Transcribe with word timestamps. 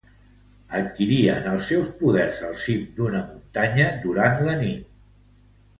Adquirien 0.77 1.45
els 1.51 1.69
seus 1.73 1.91
poders 2.01 2.41
al 2.49 2.57
cim 2.65 2.83
d'una 2.97 3.23
muntanya 3.29 3.91
durant 4.09 4.45
la 4.51 4.59
nit. 4.67 4.91